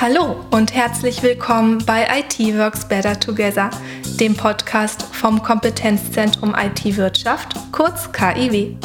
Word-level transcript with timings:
Hallo 0.00 0.36
und 0.50 0.72
herzlich 0.72 1.22
willkommen 1.22 1.84
bei 1.84 2.06
IT 2.20 2.38
Works 2.56 2.88
Better 2.88 3.20
Together, 3.20 3.68
dem 4.18 4.34
Podcast 4.34 5.02
vom 5.02 5.42
Kompetenzzentrum 5.42 6.56
IT 6.58 6.96
Wirtschaft, 6.96 7.54
kurz 7.70 8.10
KIW. 8.10 8.76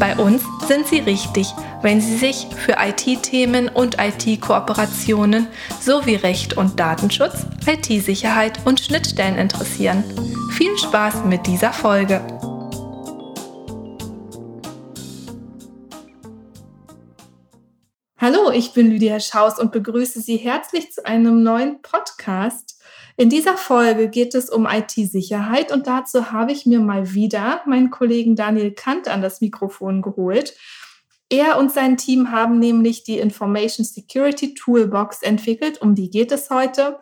Bei 0.00 0.16
uns 0.16 0.42
sind 0.66 0.88
Sie 0.88 0.98
richtig, 0.98 1.54
wenn 1.82 2.00
Sie 2.00 2.16
sich 2.16 2.48
für 2.56 2.78
IT-Themen 2.80 3.68
und 3.68 3.98
IT-Kooperationen 4.00 5.46
sowie 5.80 6.16
Recht 6.16 6.56
und 6.56 6.80
Datenschutz, 6.80 7.46
IT-Sicherheit 7.64 8.58
und 8.64 8.80
Schnittstellen 8.80 9.38
interessieren. 9.38 10.02
Viel 10.50 10.76
Spaß 10.78 11.26
mit 11.26 11.46
dieser 11.46 11.72
Folge! 11.72 12.39
Hallo, 18.22 18.50
ich 18.50 18.74
bin 18.74 18.90
Lydia 18.90 19.18
Schaus 19.18 19.58
und 19.58 19.72
begrüße 19.72 20.20
Sie 20.20 20.36
herzlich 20.36 20.92
zu 20.92 21.06
einem 21.06 21.42
neuen 21.42 21.80
Podcast. 21.80 22.78
In 23.16 23.30
dieser 23.30 23.56
Folge 23.56 24.10
geht 24.10 24.34
es 24.34 24.50
um 24.50 24.66
IT-Sicherheit 24.66 25.72
und 25.72 25.86
dazu 25.86 26.30
habe 26.30 26.52
ich 26.52 26.66
mir 26.66 26.80
mal 26.80 27.14
wieder 27.14 27.62
meinen 27.64 27.88
Kollegen 27.88 28.36
Daniel 28.36 28.72
Kant 28.72 29.08
an 29.08 29.22
das 29.22 29.40
Mikrofon 29.40 30.02
geholt. 30.02 30.54
Er 31.30 31.58
und 31.58 31.72
sein 31.72 31.96
Team 31.96 32.30
haben 32.30 32.58
nämlich 32.58 33.04
die 33.04 33.18
Information 33.18 33.86
Security 33.86 34.52
Toolbox 34.52 35.22
entwickelt, 35.22 35.80
um 35.80 35.94
die 35.94 36.10
geht 36.10 36.30
es 36.30 36.50
heute. 36.50 36.98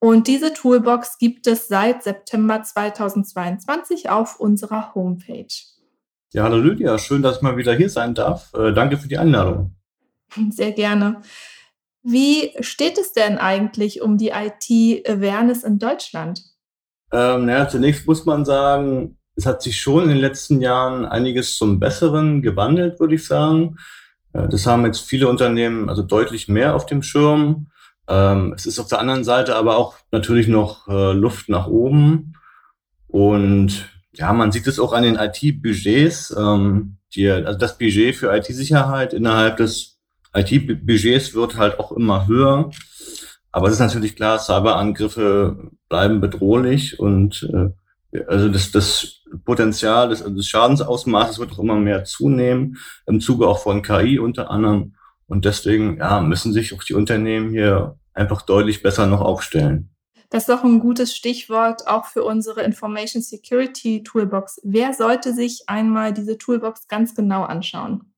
Und 0.00 0.26
diese 0.26 0.52
Toolbox 0.52 1.16
gibt 1.16 1.46
es 1.46 1.68
seit 1.68 2.02
September 2.02 2.62
2022 2.62 4.10
auf 4.10 4.38
unserer 4.38 4.94
Homepage. 4.94 5.46
Ja, 6.34 6.42
hallo 6.42 6.58
Lydia, 6.58 6.98
schön, 6.98 7.22
dass 7.22 7.36
ich 7.36 7.42
mal 7.42 7.56
wieder 7.56 7.72
hier 7.72 7.88
sein 7.88 8.14
darf. 8.14 8.52
Äh, 8.52 8.74
danke 8.74 8.98
für 8.98 9.08
die 9.08 9.16
Einladung. 9.16 9.77
Sehr 10.50 10.72
gerne. 10.72 11.22
Wie 12.02 12.52
steht 12.60 12.98
es 12.98 13.12
denn 13.12 13.38
eigentlich 13.38 14.00
um 14.02 14.16
die 14.16 14.30
IT-Awareness 14.30 15.64
in 15.64 15.78
Deutschland? 15.78 16.42
Ähm, 17.12 17.46
naja, 17.46 17.68
zunächst 17.68 18.06
muss 18.06 18.24
man 18.24 18.44
sagen, 18.44 19.18
es 19.34 19.46
hat 19.46 19.62
sich 19.62 19.80
schon 19.80 20.04
in 20.04 20.10
den 20.10 20.18
letzten 20.18 20.60
Jahren 20.60 21.06
einiges 21.06 21.56
zum 21.56 21.78
Besseren 21.78 22.42
gewandelt, 22.42 23.00
würde 23.00 23.14
ich 23.14 23.26
sagen. 23.26 23.76
Äh, 24.32 24.48
das 24.48 24.66
haben 24.66 24.84
jetzt 24.84 25.00
viele 25.00 25.28
Unternehmen 25.28 25.88
also 25.88 26.02
deutlich 26.02 26.48
mehr 26.48 26.74
auf 26.74 26.86
dem 26.86 27.02
Schirm. 27.02 27.68
Ähm, 28.08 28.54
es 28.56 28.66
ist 28.66 28.78
auf 28.78 28.88
der 28.88 29.00
anderen 29.00 29.24
Seite 29.24 29.56
aber 29.56 29.76
auch 29.76 29.96
natürlich 30.10 30.48
noch 30.48 30.88
äh, 30.88 31.12
Luft 31.12 31.48
nach 31.48 31.66
oben. 31.66 32.34
Und 33.06 33.88
ja, 34.12 34.32
man 34.32 34.52
sieht 34.52 34.66
es 34.66 34.80
auch 34.80 34.92
an 34.92 35.02
den 35.02 35.16
IT-Budgets. 35.16 36.34
Ähm, 36.36 36.96
also 37.16 37.58
das 37.58 37.78
Budget 37.78 38.16
für 38.16 38.34
IT-Sicherheit 38.36 39.14
innerhalb 39.14 39.56
des 39.56 39.97
IT-Budgets 40.38 41.34
wird 41.34 41.56
halt 41.56 41.78
auch 41.78 41.92
immer 41.92 42.26
höher. 42.26 42.70
Aber 43.52 43.68
es 43.68 43.74
ist 43.74 43.80
natürlich 43.80 44.16
klar, 44.16 44.38
Cyberangriffe 44.38 45.70
bleiben 45.88 46.20
bedrohlich 46.20 46.98
und 46.98 47.48
äh, 47.52 47.70
also 48.26 48.48
das, 48.48 48.70
das 48.70 49.22
Potenzial 49.44 50.08
des, 50.08 50.24
des 50.24 50.48
Schadensausmaßes 50.48 51.38
wird 51.38 51.52
auch 51.52 51.58
immer 51.58 51.76
mehr 51.76 52.04
zunehmen, 52.04 52.78
im 53.06 53.20
Zuge 53.20 53.46
auch 53.46 53.58
von 53.58 53.82
KI 53.82 54.18
unter 54.18 54.50
anderem. 54.50 54.94
Und 55.26 55.44
deswegen 55.44 55.98
ja, 55.98 56.20
müssen 56.20 56.52
sich 56.52 56.74
auch 56.74 56.82
die 56.82 56.94
Unternehmen 56.94 57.50
hier 57.50 57.98
einfach 58.14 58.42
deutlich 58.42 58.82
besser 58.82 59.06
noch 59.06 59.20
aufstellen. 59.20 59.90
Das 60.30 60.42
ist 60.42 60.48
doch 60.50 60.64
ein 60.64 60.80
gutes 60.80 61.16
Stichwort 61.16 61.86
auch 61.86 62.06
für 62.06 62.22
unsere 62.24 62.62
Information 62.62 63.22
Security 63.22 64.02
Toolbox. 64.02 64.60
Wer 64.62 64.92
sollte 64.92 65.32
sich 65.32 65.64
einmal 65.66 66.12
diese 66.12 66.36
Toolbox 66.36 66.86
ganz 66.88 67.14
genau 67.14 67.44
anschauen? 67.44 68.12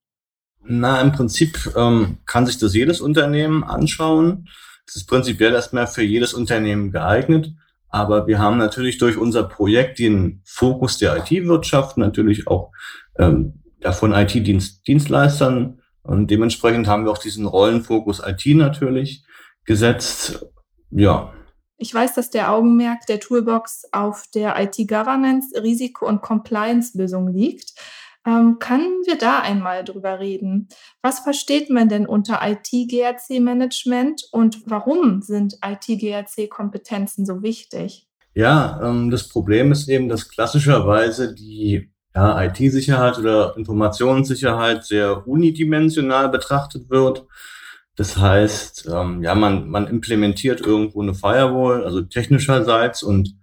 Na, 0.62 1.00
im 1.00 1.12
Prinzip 1.12 1.72
ähm, 1.76 2.18
kann 2.26 2.46
sich 2.46 2.58
das 2.58 2.74
jedes 2.74 3.00
Unternehmen 3.00 3.64
anschauen. 3.64 4.48
Es 4.86 4.96
ist 4.96 5.06
prinzipiell 5.06 5.52
erstmal 5.52 5.86
für 5.86 6.02
jedes 6.02 6.34
Unternehmen 6.34 6.92
geeignet. 6.92 7.52
Aber 7.88 8.26
wir 8.26 8.38
haben 8.38 8.56
natürlich 8.56 8.98
durch 8.98 9.16
unser 9.16 9.44
Projekt 9.44 9.98
den 9.98 10.42
Fokus 10.44 10.98
der 10.98 11.16
IT-Wirtschaft, 11.16 11.96
natürlich 11.96 12.46
auch 12.46 12.72
ähm, 13.18 13.62
ja, 13.80 13.92
von 13.92 14.12
IT-Dienstleistern. 14.12 15.80
Und 16.02 16.30
dementsprechend 16.30 16.86
haben 16.86 17.04
wir 17.04 17.10
auch 17.10 17.18
diesen 17.18 17.46
Rollenfokus 17.46 18.22
IT 18.24 18.46
natürlich 18.56 19.24
gesetzt. 19.64 20.46
Ja. 20.90 21.32
Ich 21.76 21.92
weiß, 21.92 22.14
dass 22.14 22.30
der 22.30 22.52
Augenmerk 22.52 23.06
der 23.06 23.20
Toolbox 23.20 23.84
auf 23.92 24.24
der 24.34 24.60
IT-Governance, 24.60 25.60
Risiko- 25.62 26.06
und 26.06 26.20
Compliance-Lösung 26.20 27.28
liegt. 27.28 27.72
Ähm, 28.26 28.58
können 28.58 29.02
wir 29.06 29.16
da 29.16 29.40
einmal 29.40 29.82
drüber 29.82 30.20
reden? 30.20 30.68
Was 31.02 31.20
versteht 31.20 31.70
man 31.70 31.88
denn 31.88 32.06
unter 32.06 32.40
IT-GRC-Management 32.42 34.24
und 34.30 34.58
warum 34.66 35.22
sind 35.22 35.58
IT-GRC-Kompetenzen 35.64 37.24
so 37.24 37.42
wichtig? 37.42 38.06
Ja, 38.34 38.80
ähm, 38.82 39.10
das 39.10 39.28
Problem 39.28 39.72
ist 39.72 39.88
eben, 39.88 40.08
dass 40.08 40.28
klassischerweise 40.28 41.34
die 41.34 41.90
ja, 42.14 42.44
IT-Sicherheit 42.44 43.18
oder 43.18 43.56
Informationssicherheit 43.56 44.84
sehr 44.84 45.26
unidimensional 45.26 46.28
betrachtet 46.28 46.90
wird. 46.90 47.26
Das 47.96 48.16
heißt, 48.16 48.88
ähm, 48.92 49.22
ja, 49.22 49.34
man, 49.34 49.68
man 49.68 49.86
implementiert 49.86 50.60
irgendwo 50.60 51.02
eine 51.02 51.14
Firewall, 51.14 51.84
also 51.84 52.02
technischerseits 52.02 53.02
und 53.02 53.34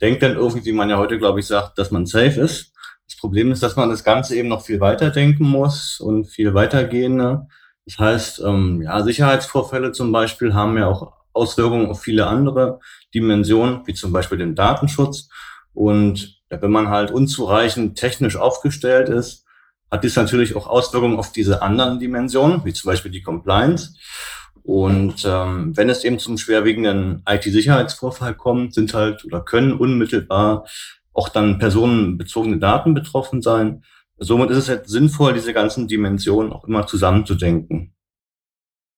denkt 0.00 0.22
dann 0.22 0.36
irgendwie, 0.36 0.64
wie 0.64 0.72
man 0.72 0.90
ja 0.90 0.98
heute, 0.98 1.18
glaube 1.18 1.40
ich, 1.40 1.46
sagt, 1.46 1.78
dass 1.78 1.90
man 1.90 2.06
safe 2.06 2.40
ist. 2.40 2.72
Problem 3.20 3.52
ist, 3.52 3.62
dass 3.62 3.76
man 3.76 3.90
das 3.90 4.02
Ganze 4.02 4.34
eben 4.36 4.48
noch 4.48 4.62
viel 4.62 4.80
weiter 4.80 5.10
denken 5.10 5.44
muss 5.44 6.00
und 6.00 6.26
viel 6.26 6.54
weitergehender. 6.54 7.48
Das 7.84 7.98
heißt, 7.98 8.42
ähm, 8.44 8.82
ja, 8.82 9.02
Sicherheitsvorfälle 9.02 9.92
zum 9.92 10.10
Beispiel 10.12 10.54
haben 10.54 10.76
ja 10.78 10.86
auch 10.86 11.12
Auswirkungen 11.32 11.86
auf 11.86 12.00
viele 12.00 12.26
andere 12.26 12.80
Dimensionen, 13.14 13.82
wie 13.86 13.94
zum 13.94 14.12
Beispiel 14.12 14.38
den 14.38 14.54
Datenschutz. 14.54 15.28
Und 15.72 16.40
wenn 16.48 16.70
man 16.70 16.88
halt 16.88 17.10
unzureichend 17.10 17.96
technisch 17.96 18.36
aufgestellt 18.36 19.08
ist, 19.08 19.44
hat 19.90 20.04
dies 20.04 20.16
natürlich 20.16 20.56
auch 20.56 20.66
Auswirkungen 20.66 21.18
auf 21.18 21.32
diese 21.32 21.62
anderen 21.62 21.98
Dimensionen, 21.98 22.64
wie 22.64 22.72
zum 22.72 22.88
Beispiel 22.88 23.10
die 23.10 23.22
Compliance. 23.22 23.94
Und 24.62 25.24
ähm, 25.24 25.76
wenn 25.76 25.88
es 25.88 26.04
eben 26.04 26.18
zum 26.18 26.38
schwerwiegenden 26.38 27.22
IT-Sicherheitsvorfall 27.28 28.34
kommt, 28.34 28.74
sind 28.74 28.94
halt 28.94 29.24
oder 29.24 29.40
können 29.40 29.72
unmittelbar 29.72 30.66
auch 31.12 31.28
dann 31.28 31.58
personenbezogene 31.58 32.58
Daten 32.58 32.94
betroffen 32.94 33.42
sein. 33.42 33.84
Somit 34.18 34.50
ist 34.50 34.58
es 34.58 34.68
halt 34.68 34.88
sinnvoll, 34.88 35.32
diese 35.32 35.52
ganzen 35.52 35.88
Dimensionen 35.88 36.52
auch 36.52 36.64
immer 36.64 36.86
zusammenzudenken. 36.86 37.94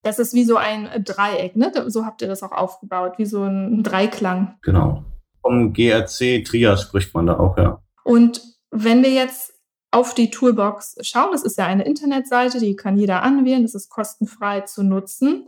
Das 0.02 0.18
ist 0.18 0.34
wie 0.34 0.44
so 0.44 0.56
ein 0.56 1.04
Dreieck, 1.04 1.54
ne? 1.54 1.72
So 1.86 2.04
habt 2.04 2.22
ihr 2.22 2.28
das 2.28 2.42
auch 2.42 2.50
aufgebaut, 2.50 3.14
wie 3.18 3.24
so 3.24 3.44
ein 3.44 3.84
Dreiklang. 3.84 4.58
Genau. 4.62 5.04
Vom 5.40 5.72
GRC 5.72 6.44
Trias 6.44 6.82
spricht 6.82 7.14
man 7.14 7.26
da 7.26 7.38
auch, 7.38 7.56
ja. 7.56 7.80
Und 8.02 8.42
wenn 8.70 9.02
wir 9.02 9.10
jetzt 9.10 9.54
auf 9.92 10.14
die 10.14 10.30
Toolbox 10.30 10.96
schauen, 11.02 11.30
das 11.32 11.44
ist 11.44 11.58
ja 11.58 11.66
eine 11.66 11.84
Internetseite, 11.84 12.58
die 12.58 12.74
kann 12.74 12.96
jeder 12.96 13.22
anwählen, 13.22 13.62
das 13.62 13.74
ist 13.74 13.90
kostenfrei 13.90 14.62
zu 14.62 14.82
nutzen. 14.82 15.46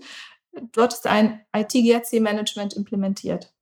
Dort 0.72 0.92
ist 0.92 1.06
ein 1.06 1.40
IT-GRC-Management 1.56 2.74
implementiert. 2.74 3.52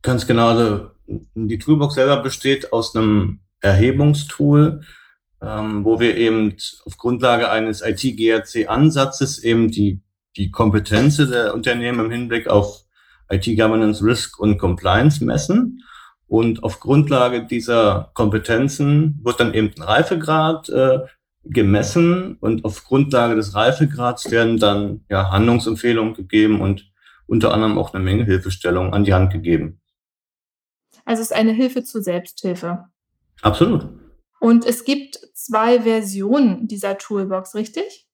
Ganz 0.00 0.26
genau. 0.26 0.48
Also 0.48 0.90
die 1.34 1.58
Toolbox 1.58 1.94
selber 1.94 2.18
besteht 2.18 2.72
aus 2.72 2.94
einem 2.94 3.40
Erhebungstool, 3.60 4.82
ähm, 5.42 5.84
wo 5.84 6.00
wir 6.00 6.16
eben 6.16 6.56
auf 6.84 6.96
Grundlage 6.96 7.50
eines 7.50 7.82
IT-GRC-Ansatzes 7.82 9.42
eben 9.42 9.70
die, 9.70 10.02
die 10.36 10.50
Kompetenz 10.50 11.16
der 11.16 11.54
Unternehmen 11.54 12.06
im 12.06 12.10
Hinblick 12.10 12.48
auf 12.48 12.84
IT-Governance, 13.30 14.04
Risk 14.04 14.38
und 14.38 14.58
Compliance 14.58 15.24
messen. 15.24 15.82
Und 16.26 16.62
auf 16.62 16.80
Grundlage 16.80 17.46
dieser 17.46 18.10
Kompetenzen 18.14 19.20
wird 19.22 19.40
dann 19.40 19.54
eben 19.54 19.72
ein 19.76 19.82
Reifegrad 19.82 20.68
äh, 20.68 20.98
gemessen 21.44 22.36
und 22.40 22.64
auf 22.64 22.84
Grundlage 22.84 23.34
des 23.34 23.54
Reifegrads 23.54 24.30
werden 24.30 24.58
dann 24.58 25.04
ja, 25.08 25.30
Handlungsempfehlungen 25.30 26.12
gegeben 26.12 26.60
und 26.60 26.90
unter 27.26 27.54
anderem 27.54 27.78
auch 27.78 27.94
eine 27.94 28.04
Menge 28.04 28.24
Hilfestellungen 28.24 28.92
an 28.92 29.04
die 29.04 29.14
Hand 29.14 29.32
gegeben. 29.32 29.80
Also 31.08 31.22
es 31.22 31.30
ist 31.30 31.36
eine 31.36 31.52
Hilfe 31.52 31.84
zur 31.84 32.02
Selbsthilfe. 32.02 32.84
Absolut. 33.40 33.88
Und 34.40 34.66
es 34.66 34.84
gibt 34.84 35.18
zwei 35.32 35.80
Versionen 35.80 36.68
dieser 36.68 36.98
Toolbox, 36.98 37.54
richtig? 37.54 38.06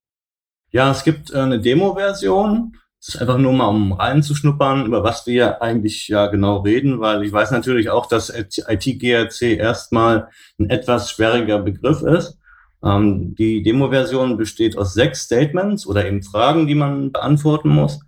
Ja, 0.71 0.93
es 0.93 1.03
gibt 1.03 1.33
äh, 1.33 1.39
eine 1.39 1.61
Demo-Version. 1.61 2.77
Das 3.01 3.17
ist 3.17 3.21
einfach 3.21 3.39
nur 3.39 3.53
mal, 3.53 3.67
um 3.67 3.95
reinzuschnuppern, 3.95 4.87
über 4.87 5.03
was 5.03 5.27
wir 5.27 5.61
eigentlich 5.61 6.07
ja 6.07 6.29
genau 6.29 6.59
reden, 6.59 7.01
weil 7.01 7.25
ich 7.25 7.33
weiß 7.33 7.51
natürlich 7.51 7.91
auch, 7.91 8.07
dass 8.07 8.31
IT-GRC 8.31 9.43
erstmal 9.59 10.29
ein 10.61 10.71
etwas 10.71 11.11
schwieriger 11.11 11.59
Begriff 11.59 12.01
ist. 12.03 12.39
Ähm, 12.85 13.35
die 13.35 13.65
Demo-Version 13.65 14.37
besteht 14.37 14.79
aus 14.79 14.95
sechs 14.95 15.25
Statements 15.25 15.85
oder 15.85 16.07
eben 16.07 16.23
Fragen, 16.23 16.69
die 16.69 16.77
man 16.77 17.11
beantworten 17.11 17.71
muss. 17.71 17.99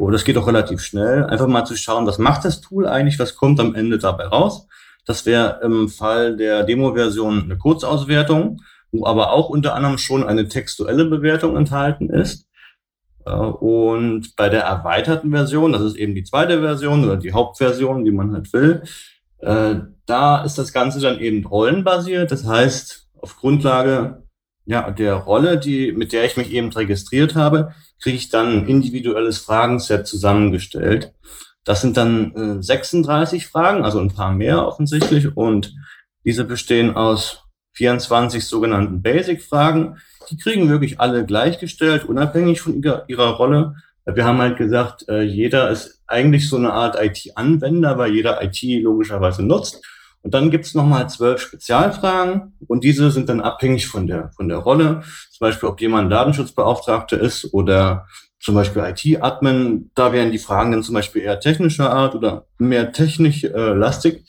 Oh, 0.00 0.10
das 0.10 0.24
geht 0.24 0.38
auch 0.38 0.46
relativ 0.46 0.80
schnell. 0.80 1.24
Einfach 1.24 1.46
mal 1.46 1.66
zu 1.66 1.76
schauen, 1.76 2.06
was 2.06 2.16
macht 2.16 2.46
das 2.46 2.62
Tool 2.62 2.88
eigentlich, 2.88 3.18
was 3.18 3.36
kommt 3.36 3.60
am 3.60 3.74
Ende 3.74 3.98
dabei 3.98 4.24
raus. 4.24 4.66
Das 5.04 5.26
wäre 5.26 5.60
im 5.62 5.90
Fall 5.90 6.38
der 6.38 6.64
Demo-Version 6.64 7.42
eine 7.42 7.58
Kurzauswertung, 7.58 8.62
wo 8.92 9.04
aber 9.04 9.30
auch 9.30 9.50
unter 9.50 9.74
anderem 9.74 9.98
schon 9.98 10.24
eine 10.24 10.48
textuelle 10.48 11.04
Bewertung 11.04 11.54
enthalten 11.54 12.08
ist. 12.08 12.46
Äh, 13.26 13.30
und 13.32 14.36
bei 14.36 14.48
der 14.48 14.62
erweiterten 14.62 15.32
Version, 15.32 15.72
das 15.72 15.82
ist 15.82 15.96
eben 15.96 16.14
die 16.14 16.24
zweite 16.24 16.62
Version 16.62 17.04
oder 17.04 17.18
die 17.18 17.34
Hauptversion, 17.34 18.02
die 18.02 18.10
man 18.10 18.32
halt 18.32 18.50
will, 18.54 18.82
äh, 19.40 19.74
da 20.06 20.42
ist 20.42 20.56
das 20.56 20.72
Ganze 20.72 21.00
dann 21.00 21.20
eben 21.20 21.44
rollenbasiert. 21.44 22.32
Das 22.32 22.46
heißt, 22.46 23.06
auf 23.20 23.36
Grundlage 23.36 24.22
ja, 24.70 24.88
der 24.92 25.14
Rolle, 25.14 25.58
die, 25.58 25.90
mit 25.90 26.12
der 26.12 26.24
ich 26.24 26.36
mich 26.36 26.52
eben 26.52 26.70
registriert 26.70 27.34
habe, 27.34 27.74
kriege 28.00 28.16
ich 28.16 28.28
dann 28.28 28.60
ein 28.60 28.68
individuelles 28.68 29.38
Fragenset 29.38 30.06
zusammengestellt. 30.06 31.12
Das 31.64 31.80
sind 31.80 31.96
dann 31.96 32.58
äh, 32.60 32.62
36 32.62 33.48
Fragen, 33.48 33.84
also 33.84 33.98
ein 33.98 34.14
paar 34.14 34.32
mehr 34.32 34.64
offensichtlich. 34.64 35.36
Und 35.36 35.74
diese 36.24 36.44
bestehen 36.44 36.94
aus 36.94 37.42
24 37.72 38.46
sogenannten 38.46 39.02
Basic-Fragen. 39.02 39.96
Die 40.30 40.36
kriegen 40.36 40.68
wirklich 40.68 41.00
alle 41.00 41.26
gleichgestellt, 41.26 42.04
unabhängig 42.04 42.60
von 42.60 42.80
ihrer, 42.80 43.06
ihrer 43.08 43.30
Rolle. 43.30 43.74
Wir 44.06 44.24
haben 44.24 44.38
halt 44.38 44.56
gesagt, 44.56 45.08
äh, 45.08 45.22
jeder 45.22 45.68
ist 45.70 46.00
eigentlich 46.06 46.48
so 46.48 46.56
eine 46.56 46.72
Art 46.72 46.96
IT-Anwender, 46.96 47.98
weil 47.98 48.14
jeder 48.14 48.40
IT 48.40 48.62
logischerweise 48.62 49.42
nutzt. 49.42 49.84
Und 50.22 50.34
dann 50.34 50.50
gibt's 50.50 50.74
nochmal 50.74 51.08
zwölf 51.08 51.40
Spezialfragen 51.40 52.52
und 52.66 52.84
diese 52.84 53.10
sind 53.10 53.28
dann 53.28 53.40
abhängig 53.40 53.88
von 53.88 54.06
der, 54.06 54.30
von 54.36 54.48
der 54.48 54.58
Rolle. 54.58 55.02
Zum 55.30 55.46
Beispiel, 55.46 55.68
ob 55.68 55.80
jemand 55.80 56.12
Datenschutzbeauftragter 56.12 57.18
ist 57.18 57.54
oder 57.54 58.06
zum 58.38 58.54
Beispiel 58.54 58.82
IT-Admin. 58.82 59.90
Da 59.94 60.12
wären 60.12 60.32
die 60.32 60.38
Fragen 60.38 60.72
dann 60.72 60.82
zum 60.82 60.94
Beispiel 60.94 61.22
eher 61.22 61.40
technischer 61.40 61.90
Art 61.90 62.14
oder 62.14 62.46
mehr 62.58 62.92
technisch 62.92 63.44
äh, 63.44 63.72
lastig. 63.72 64.26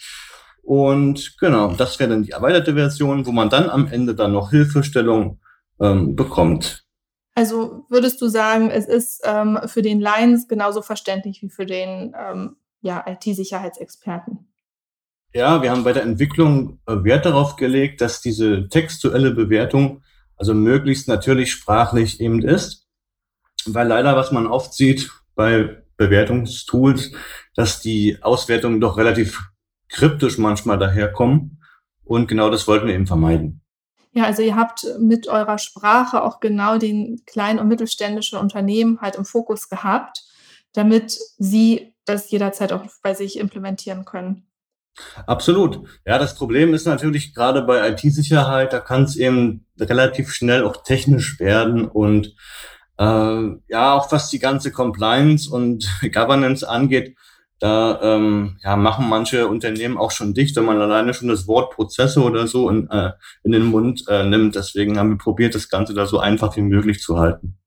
Und 0.64 1.38
genau, 1.40 1.74
das 1.74 2.00
wäre 2.00 2.10
dann 2.10 2.24
die 2.24 2.32
erweiterte 2.32 2.76
Version, 2.76 3.26
wo 3.26 3.32
man 3.32 3.50
dann 3.50 3.70
am 3.70 3.88
Ende 3.88 4.16
dann 4.16 4.32
noch 4.32 4.52
Hilfestellung 4.52 5.40
ähm, 5.80 6.16
bekommt. 6.16 6.86
Also 7.34 7.86
würdest 7.90 8.22
du 8.22 8.28
sagen, 8.28 8.70
es 8.70 8.86
ist 8.86 9.22
ähm, 9.26 9.60
für 9.66 9.82
den 9.82 10.00
Lions 10.00 10.48
genauso 10.48 10.82
verständlich 10.82 11.42
wie 11.42 11.50
für 11.50 11.66
den 11.66 12.14
ähm, 12.18 12.58
ja, 12.82 13.04
IT-Sicherheitsexperten? 13.08 14.51
Ja, 15.34 15.62
wir 15.62 15.72
haben 15.72 15.84
bei 15.84 15.94
der 15.94 16.04
Entwicklung 16.04 16.80
äh, 16.86 17.04
Wert 17.04 17.26
darauf 17.26 17.56
gelegt, 17.56 18.02
dass 18.02 18.22
diese 18.22 18.68
textuelle 18.68 19.32
Bewertung 19.32 20.04
also 20.36 20.54
möglichst 20.54 21.08
natürlich 21.08 21.52
sprachlich 21.52 22.20
eben 22.20 22.42
ist. 22.42 22.88
Weil 23.66 23.88
leider, 23.88 24.16
was 24.16 24.32
man 24.32 24.48
oft 24.48 24.74
sieht 24.74 25.12
bei 25.36 25.84
Bewertungstools, 25.98 27.12
dass 27.56 27.80
die 27.80 28.18
Auswertungen 28.22 28.82
doch 28.82 28.98
relativ 28.98 29.40
kryptisch 29.88 30.38
manchmal 30.38 30.80
daherkommen. 30.80 31.62
Und 32.04 32.28
genau 32.28 32.50
das 32.50 32.68
wollten 32.68 32.88
wir 32.88 32.96
eben 32.96 33.08
vermeiden. 33.08 33.62
Ja, 34.14 34.26
also 34.26 34.42
ihr 34.42 34.56
habt 34.56 34.86
mit 35.00 35.28
eurer 35.28 35.58
Sprache 35.58 36.24
auch 36.24 36.40
genau 36.40 36.78
den 36.78 37.22
kleinen 37.26 37.60
und 37.60 37.68
mittelständischen 37.68 38.38
Unternehmen 38.40 39.00
halt 39.00 39.16
im 39.16 39.24
Fokus 39.24 39.70
gehabt, 39.70 40.24
damit 40.74 41.18
sie 41.38 41.94
das 42.06 42.30
jederzeit 42.32 42.74
auch 42.74 42.84
bei 43.02 43.14
sich 43.14 43.40
implementieren 43.40 44.04
können. 44.04 44.51
Absolut. 45.26 45.88
Ja, 46.06 46.18
das 46.18 46.36
Problem 46.36 46.74
ist 46.74 46.86
natürlich 46.86 47.34
gerade 47.34 47.62
bei 47.62 47.90
IT-Sicherheit, 47.90 48.74
da 48.74 48.80
kann 48.80 49.04
es 49.04 49.16
eben 49.16 49.66
relativ 49.80 50.32
schnell 50.32 50.64
auch 50.64 50.84
technisch 50.84 51.40
werden 51.40 51.88
und 51.88 52.36
äh, 52.98 53.04
ja, 53.68 53.94
auch 53.94 54.12
was 54.12 54.30
die 54.30 54.40
ganze 54.40 54.72
Compliance 54.72 55.50
und 55.50 55.90
Governance 56.14 56.68
angeht, 56.68 57.16
da 57.62 58.00
ähm, 58.02 58.58
ja, 58.64 58.76
machen 58.76 59.08
manche 59.08 59.48
Unternehmen 59.48 59.98
auch 59.98 60.10
schon 60.10 60.34
dicht, 60.34 60.56
wenn 60.56 60.66
man 60.66 60.82
alleine 60.82 61.14
schon 61.14 61.28
das 61.28 61.48
Wort 61.48 61.76
Prozesse 61.76 62.24
oder 62.24 62.48
so 62.48 62.70
in, 62.70 62.90
äh, 62.90 63.12
in 63.44 63.52
den 63.52 63.66
Mund 63.66 64.04
äh, 64.08 64.26
nimmt. 64.26 64.56
Deswegen 64.56 64.98
haben 64.98 65.12
wir 65.12 65.18
probiert, 65.20 65.54
das 65.54 65.70
Ganze 65.70 65.94
da 65.94 66.08
so 66.08 66.18
einfach 66.18 66.56
wie 66.58 66.64
möglich 66.64 67.02
zu 67.02 67.20
halten. 67.20 67.60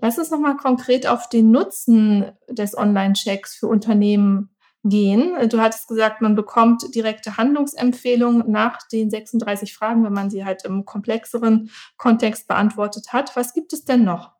Lass 0.00 0.18
uns 0.18 0.32
nochmal 0.32 0.56
konkret 0.56 1.06
auf 1.06 1.28
den 1.28 1.52
Nutzen 1.52 2.32
des 2.48 2.76
Online-Checks 2.76 3.56
für 3.56 3.68
Unternehmen 3.68 4.50
gehen. 4.84 5.48
Du 5.48 5.60
hattest 5.60 5.88
gesagt, 5.88 6.20
man 6.20 6.34
bekommt 6.34 6.94
direkte 6.94 7.36
Handlungsempfehlungen 7.36 8.50
nach 8.50 8.78
den 8.90 9.10
36 9.10 9.74
Fragen, 9.74 10.04
wenn 10.04 10.12
man 10.12 10.30
sie 10.30 10.44
halt 10.44 10.64
im 10.64 10.84
komplexeren 10.84 11.70
Kontext 11.96 12.48
beantwortet 12.48 13.12
hat. 13.12 13.34
Was 13.36 13.54
gibt 13.54 13.72
es 13.72 13.84
denn 13.84 14.04
noch? 14.04 14.32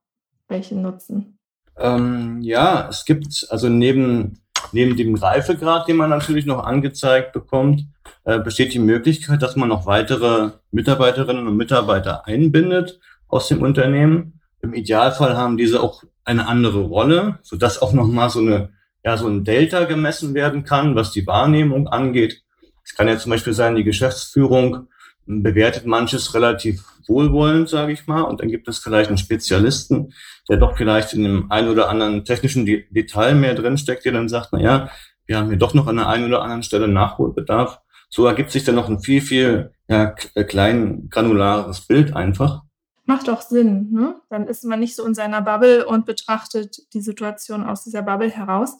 Welche 0.48 0.76
Nutzen? 0.76 1.38
Ähm, 1.76 2.40
ja, 2.40 2.88
es 2.88 3.04
gibt 3.04 3.46
also 3.50 3.68
neben, 3.68 4.40
neben 4.72 4.96
dem 4.96 5.14
Reifegrad, 5.14 5.88
den 5.88 5.96
man 5.96 6.10
natürlich 6.10 6.46
noch 6.46 6.64
angezeigt 6.64 7.32
bekommt, 7.32 7.84
äh, 8.24 8.38
besteht 8.38 8.72
die 8.72 8.78
Möglichkeit, 8.78 9.42
dass 9.42 9.56
man 9.56 9.68
noch 9.68 9.86
weitere 9.86 10.50
Mitarbeiterinnen 10.70 11.46
und 11.46 11.56
Mitarbeiter 11.56 12.26
einbindet 12.26 12.98
aus 13.28 13.48
dem 13.48 13.62
Unternehmen. 13.62 14.40
Im 14.60 14.74
Idealfall 14.74 15.36
haben 15.36 15.56
diese 15.56 15.82
auch 15.82 16.02
eine 16.24 16.46
andere 16.46 16.80
Rolle, 16.80 17.38
sodass 17.42 17.80
auch 17.80 17.92
nochmal 17.92 18.30
so 18.30 18.40
eine 18.40 18.70
ja, 19.04 19.16
so 19.16 19.28
ein 19.28 19.44
Delta 19.44 19.84
gemessen 19.84 20.34
werden 20.34 20.64
kann, 20.64 20.94
was 20.94 21.12
die 21.12 21.26
Wahrnehmung 21.26 21.88
angeht. 21.88 22.42
Es 22.84 22.94
kann 22.94 23.08
ja 23.08 23.18
zum 23.18 23.30
Beispiel 23.30 23.52
sein, 23.52 23.76
die 23.76 23.84
Geschäftsführung 23.84 24.88
bewertet 25.26 25.86
manches 25.86 26.34
relativ 26.34 26.84
wohlwollend, 27.06 27.68
sage 27.68 27.92
ich 27.92 28.06
mal, 28.06 28.22
und 28.22 28.40
dann 28.40 28.48
gibt 28.48 28.68
es 28.68 28.78
vielleicht 28.78 29.08
einen 29.08 29.18
Spezialisten, 29.18 30.12
der 30.48 30.56
doch 30.56 30.76
vielleicht 30.76 31.14
in 31.14 31.24
einem 31.24 31.50
ein 31.50 31.68
oder 31.68 31.88
anderen 31.88 32.24
technischen 32.24 32.66
Detail 32.66 33.34
mehr 33.34 33.54
drinsteckt, 33.54 34.04
der 34.04 34.12
dann 34.12 34.28
sagt, 34.28 34.50
na 34.52 34.60
ja, 34.60 34.90
wir 35.26 35.36
haben 35.36 35.48
hier 35.48 35.58
doch 35.58 35.74
noch 35.74 35.86
an 35.86 35.96
der 35.96 36.08
einen 36.08 36.26
oder 36.26 36.42
anderen 36.42 36.62
Stelle 36.62 36.88
Nachholbedarf. 36.88 37.80
So 38.08 38.26
ergibt 38.26 38.50
sich 38.50 38.64
dann 38.64 38.74
noch 38.74 38.88
ein 38.88 39.00
viel, 39.00 39.20
viel 39.20 39.72
ja, 39.88 40.06
klein 40.06 41.08
granulares 41.10 41.82
Bild 41.82 42.16
einfach. 42.16 42.62
Macht 43.08 43.30
auch 43.30 43.40
Sinn. 43.40 43.90
Ne? 43.90 44.20
Dann 44.28 44.46
ist 44.46 44.64
man 44.64 44.80
nicht 44.80 44.94
so 44.94 45.06
in 45.06 45.14
seiner 45.14 45.40
Bubble 45.40 45.86
und 45.86 46.04
betrachtet 46.04 46.92
die 46.92 47.00
Situation 47.00 47.64
aus 47.64 47.82
dieser 47.82 48.02
Bubble 48.02 48.28
heraus. 48.28 48.76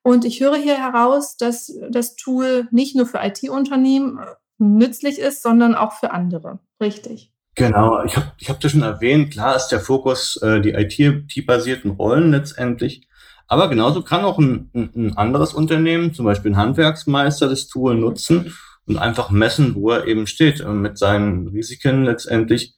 Und 0.00 0.24
ich 0.24 0.38
höre 0.40 0.54
hier 0.54 0.76
heraus, 0.76 1.36
dass 1.36 1.76
das 1.90 2.14
Tool 2.14 2.68
nicht 2.70 2.94
nur 2.94 3.04
für 3.04 3.18
IT-Unternehmen 3.20 4.18
äh, 4.18 4.26
nützlich 4.58 5.18
ist, 5.18 5.42
sondern 5.42 5.74
auch 5.74 5.92
für 5.94 6.12
andere. 6.12 6.60
Richtig. 6.80 7.32
Genau, 7.56 8.04
ich 8.04 8.16
habe 8.16 8.30
ich 8.38 8.48
hab 8.48 8.60
das 8.60 8.70
schon 8.70 8.82
erwähnt, 8.82 9.32
klar 9.32 9.56
ist 9.56 9.68
der 9.68 9.80
Fokus 9.80 10.36
äh, 10.36 10.60
die 10.60 10.70
IT-basierten 10.70 11.90
Rollen 11.92 12.30
letztendlich. 12.30 13.08
Aber 13.48 13.68
genauso 13.68 14.02
kann 14.02 14.24
auch 14.24 14.38
ein, 14.38 14.70
ein, 14.72 15.16
anderes 15.16 15.52
Unternehmen, 15.52 16.14
zum 16.14 16.26
Beispiel 16.26 16.52
ein 16.52 16.56
Handwerksmeister, 16.56 17.48
das 17.48 17.66
Tool 17.66 17.96
nutzen 17.96 18.54
und 18.86 18.98
einfach 18.98 19.30
messen, 19.30 19.74
wo 19.74 19.90
er 19.90 20.06
eben 20.06 20.28
steht, 20.28 20.60
äh, 20.60 20.68
mit 20.68 20.96
seinen 20.96 21.48
Risiken 21.48 22.04
letztendlich 22.04 22.76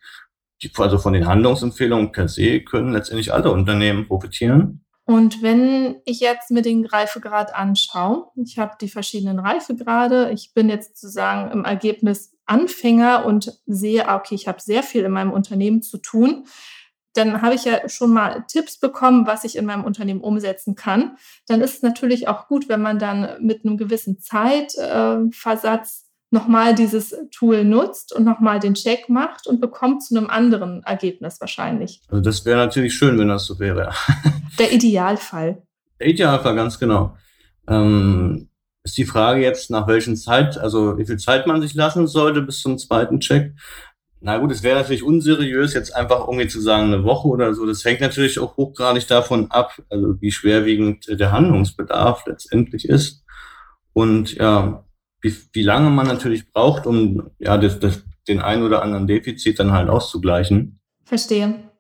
also 0.77 0.99
von 0.99 1.13
den 1.13 1.27
Handlungsempfehlungen 1.27 2.13
per 2.13 2.29
se 2.29 2.61
können 2.61 2.93
letztendlich 2.93 3.33
alle 3.33 3.51
Unternehmen 3.51 4.07
profitieren. 4.07 4.83
Und 5.05 5.41
wenn 5.41 6.01
ich 6.05 6.19
jetzt 6.19 6.51
mir 6.51 6.63
den 6.63 6.85
Reifegrad 6.85 7.55
anschaue, 7.55 8.27
ich 8.35 8.59
habe 8.59 8.77
die 8.81 8.89
verschiedenen 8.89 9.39
Reifegrade, 9.39 10.33
ich 10.33 10.53
bin 10.53 10.69
jetzt 10.69 10.99
sozusagen 10.99 11.53
im 11.53 11.65
Ergebnis 11.65 12.33
Anfänger 12.45 13.25
und 13.25 13.61
sehe, 13.67 14.09
ah, 14.09 14.17
okay, 14.17 14.35
ich 14.35 14.49
habe 14.49 14.61
sehr 14.61 14.83
viel 14.83 15.05
in 15.05 15.13
meinem 15.13 15.33
Unternehmen 15.33 15.83
zu 15.83 15.99
tun, 15.99 16.47
dann 17.15 17.41
habe 17.41 17.55
ich 17.55 17.65
ja 17.65 17.89
schon 17.89 18.13
mal 18.13 18.45
Tipps 18.49 18.79
bekommen, 18.79 19.27
was 19.27 19.45
ich 19.45 19.57
in 19.57 19.65
meinem 19.65 19.85
Unternehmen 19.85 20.21
umsetzen 20.21 20.75
kann. 20.75 21.17
Dann 21.47 21.61
ist 21.61 21.77
es 21.77 21.83
natürlich 21.83 22.29
auch 22.29 22.47
gut, 22.49 22.69
wenn 22.69 22.83
man 22.83 22.99
dann 22.99 23.37
mit 23.41 23.65
einem 23.65 23.77
gewissen 23.77 24.21
Zeitversatz 24.21 26.06
nochmal 26.31 26.75
dieses 26.75 27.15
Tool 27.31 27.65
nutzt 27.65 28.15
und 28.15 28.25
nochmal 28.25 28.59
den 28.59 28.75
Check 28.75 29.09
macht 29.09 29.47
und 29.47 29.61
bekommt 29.61 30.03
zu 30.03 30.17
einem 30.17 30.29
anderen 30.29 30.83
Ergebnis 30.83 31.41
wahrscheinlich. 31.41 32.01
Also 32.09 32.23
das 32.23 32.45
wäre 32.45 32.59
natürlich 32.59 32.95
schön, 32.95 33.19
wenn 33.19 33.29
das 33.29 33.47
so 33.47 33.59
wäre. 33.59 33.93
Der 34.59 34.73
Idealfall. 34.73 35.63
Der 36.01 36.09
Idealfall, 36.09 36.55
ganz 36.55 36.79
genau. 36.79 37.17
Ähm, 37.69 38.49
ist 38.83 38.99
die 38.99 39.05
Frage 39.05 39.43
jetzt, 39.43 39.71
nach 39.71 39.87
welchen 39.89 40.17
Zeit, 40.17 40.59
also 40.59 40.97
wie 40.99 41.07
viel 41.07 41.19
Zeit 41.19 41.47
man 41.47 41.61
sich 41.61 41.75
lassen 41.75 42.07
sollte 42.07 42.43
bis 42.43 42.61
zum 42.61 42.79
zweiten 42.79 43.21
Check. 43.21 43.53
Na 44.21 44.39
gut, 44.39 44.51
es 44.51 44.63
wäre 44.63 44.79
natürlich 44.79 45.03
unseriös, 45.03 45.75
jetzt 45.75 45.95
einfach 45.95 46.27
irgendwie 46.27 46.49
zu 46.49 46.61
sagen, 46.61 46.93
eine 46.93 47.05
Woche 47.05 47.29
oder 47.29 47.55
so. 47.55 47.67
Das 47.67 47.85
hängt 47.85 48.01
natürlich 48.01 48.39
auch 48.39 48.57
hochgradig 48.57 49.07
davon 49.07 49.51
ab, 49.51 49.73
also 49.91 50.21
wie 50.21 50.33
schwerwiegend 50.33 51.07
der 51.09 51.33
Handlungsbedarf 51.33 52.27
letztendlich 52.27 52.89
ist. 52.89 53.25
Und 53.93 54.35
ja, 54.35 54.86
wie, 55.27 55.37
wie 55.53 55.63
lange 55.63 55.91
man 55.91 56.07
natürlich 56.07 56.51
braucht, 56.51 56.87
um 56.87 57.31
ja, 57.39 57.59
das, 57.59 57.81
das, 57.81 58.03
den 58.29 58.41
einen 58.41 58.63
oder 58.63 58.83
anderen 58.83 59.07
Defizit 59.07 59.59
dann 59.59 59.73
halt 59.73 59.89
auszugleichen. 59.89 60.81
Verstehe. 61.05 61.71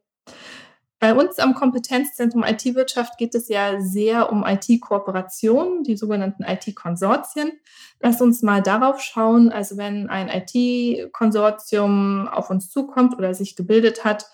Bei 0.98 1.14
uns 1.14 1.38
am 1.38 1.54
Kompetenzzentrum 1.54 2.42
IT-Wirtschaft 2.42 3.18
geht 3.18 3.34
es 3.34 3.48
ja 3.48 3.80
sehr 3.80 4.32
um 4.32 4.44
IT-Kooperationen, 4.46 5.84
die 5.84 5.96
sogenannten 5.96 6.42
IT-Konsortien. 6.42 7.52
Lass 8.00 8.22
uns 8.22 8.42
mal 8.42 8.62
darauf 8.62 9.00
schauen. 9.00 9.52
Also 9.52 9.76
wenn 9.76 10.08
ein 10.08 10.28
IT-Konsortium 10.28 12.28
auf 12.28 12.50
uns 12.50 12.70
zukommt 12.70 13.16
oder 13.18 13.34
sich 13.34 13.56
gebildet 13.56 14.04
hat, 14.04 14.26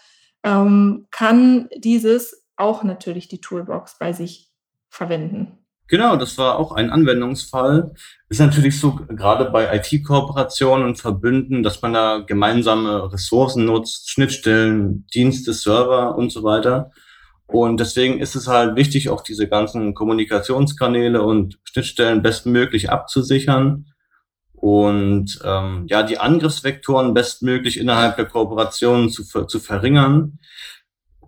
ähm, 0.45 1.09
kann 1.11 1.69
dieses 1.77 2.47
auch 2.57 2.85
natürlich 2.85 3.29
die 3.29 3.41
Toolbox 3.41 3.99
bei 3.99 4.13
sich 4.13 4.51
verwenden. 4.89 5.62
Genau, 5.89 6.17
das 6.17 6.39
war 6.39 6.59
auch 6.59 6.73
ein 6.73 6.91
Anwendungsfall. 6.91 7.93
Ist 8.29 8.41
natürlich 8.41 8.81
so, 8.81 8.95
gerade 8.95 9.51
bei 9.51 9.77
IT-Kooperationen 9.77 10.87
und 10.87 10.97
Verbünden, 10.99 11.63
dass 11.63 11.83
man 11.83 11.93
da 11.93 12.19
gemeinsame 12.19 13.13
Ressourcen 13.13 13.67
nutzt, 13.67 14.11
Schnittstellen, 14.11 15.07
Dienste, 15.13 15.53
Server 15.53 16.17
und 16.17 16.31
so 16.33 16.43
weiter. 16.43 16.93
Und 17.47 17.79
deswegen 17.79 18.21
ist 18.21 18.35
es 18.35 18.49
halt 18.49 18.77
wichtig, 18.77 19.11
auch 19.11 19.21
diese 19.21 19.47
ganzen 19.47 19.93
Kommunikationskanäle 19.93 21.23
und 21.23 21.59
Schnittstellen 21.65 22.23
bestmöglich 22.23 22.91
abzusichern 22.91 23.87
und 24.55 25.41
ähm, 25.45 25.87
ja 25.89 26.03
die 26.05 26.19
Angriffsvektoren 26.19 27.15
bestmöglich 27.15 27.79
innerhalb 27.79 28.17
der 28.17 28.27
Kooperation 28.27 29.11
zu, 29.11 29.25
zu 29.25 29.59
verringern. 29.61 30.39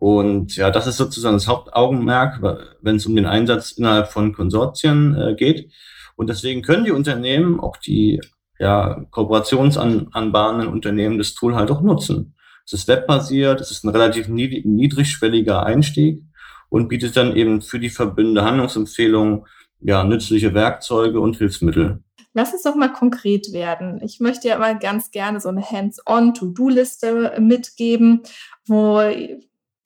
Und 0.05 0.57
ja, 0.57 0.71
das 0.71 0.87
ist 0.87 0.99
sozusagen 0.99 1.37
das 1.37 1.49
Hauptaugenmerk, 1.49 2.43
wenn 2.83 2.97
es 2.97 3.07
um 3.07 3.17
den 3.17 3.25
Einsatz 3.25 3.71
innerhalb 3.71 4.13
von 4.13 4.35
Konsortien 4.35 5.17
äh, 5.17 5.35
geht. 5.35 5.73
Und 6.15 6.29
deswegen 6.29 6.61
können 6.61 6.85
die 6.85 6.91
Unternehmen, 6.91 7.59
auch 7.59 7.79
die 7.79 8.21
ja, 8.59 9.07
kooperationsanbahnenden 9.11 10.69
Unternehmen, 10.69 11.17
das 11.17 11.33
Tool 11.33 11.57
halt 11.57 11.71
auch 11.71 11.81
nutzen. 11.81 12.35
Es 12.67 12.75
ist 12.75 12.87
webbasiert, 12.87 13.63
es 13.63 13.71
ist 13.71 13.83
ein 13.83 13.89
relativ 13.89 14.29
niedrigschwelliger 14.29 15.65
Einstieg 15.65 16.23
und 16.69 16.89
bietet 16.89 17.17
dann 17.17 17.35
eben 17.35 17.63
für 17.63 17.79
die 17.79 17.89
Verbünde 17.89 18.45
Handlungsempfehlungen, 18.45 19.47
ja, 19.81 20.05
nützliche 20.05 20.53
Werkzeuge 20.53 21.19
und 21.19 21.39
Hilfsmittel. 21.39 22.05
Lass 22.35 22.53
uns 22.53 22.65
doch 22.65 22.75
mal 22.75 22.93
konkret 22.93 23.55
werden. 23.55 24.03
Ich 24.05 24.21
möchte 24.21 24.49
ja 24.49 24.59
mal 24.59 24.79
ganz 24.79 25.13
gerne 25.13 25.41
so 25.41 25.49
eine 25.49 25.63
Hands-on-To-Do-Liste 25.63 27.39
mitgeben, 27.41 28.21
wo 28.67 29.01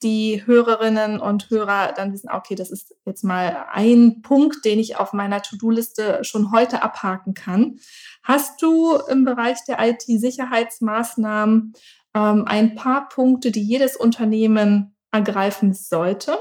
die 0.03 0.43
Hörerinnen 0.45 1.19
und 1.19 1.49
Hörer 1.49 1.93
dann 1.95 2.13
wissen, 2.13 2.29
okay, 2.31 2.55
das 2.55 2.71
ist 2.71 2.95
jetzt 3.05 3.23
mal 3.23 3.65
ein 3.71 4.21
Punkt, 4.21 4.63
den 4.65 4.79
ich 4.79 4.97
auf 4.97 5.13
meiner 5.13 5.41
To-Do-Liste 5.41 6.19
schon 6.23 6.51
heute 6.51 6.81
abhaken 6.81 7.33
kann. 7.33 7.79
Hast 8.23 8.61
du 8.61 8.95
im 9.09 9.25
Bereich 9.25 9.57
der 9.67 9.77
IT-Sicherheitsmaßnahmen 9.79 11.73
ähm, 12.13 12.43
ein 12.45 12.75
paar 12.75 13.09
Punkte, 13.09 13.51
die 13.51 13.63
jedes 13.63 13.95
Unternehmen 13.95 14.95
ergreifen 15.11 15.73
sollte? 15.73 16.37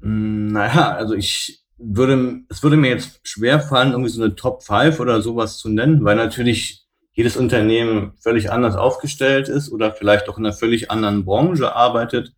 Hm, 0.00 0.48
naja, 0.48 0.92
also 0.92 1.14
ich 1.14 1.64
würde, 1.78 2.42
es 2.48 2.62
würde 2.62 2.76
mir 2.76 2.90
jetzt 2.90 3.20
schwer 3.22 3.60
fallen, 3.60 3.92
irgendwie 3.92 4.10
so 4.10 4.22
eine 4.22 4.34
Top 4.34 4.62
5 4.62 5.00
oder 5.00 5.22
sowas 5.22 5.58
zu 5.58 5.68
nennen, 5.68 6.04
weil 6.04 6.16
natürlich 6.16 6.86
jedes 7.20 7.36
Unternehmen 7.36 8.12
völlig 8.18 8.50
anders 8.50 8.76
aufgestellt 8.76 9.50
ist 9.50 9.70
oder 9.70 9.92
vielleicht 9.92 10.30
auch 10.30 10.38
in 10.38 10.46
einer 10.46 10.54
völlig 10.54 10.90
anderen 10.90 11.26
Branche 11.26 11.76
arbeitet. 11.76 12.32